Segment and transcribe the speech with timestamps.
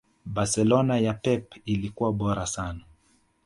[0.25, 2.81] Barcelona ya Pep ilikuwa bora sana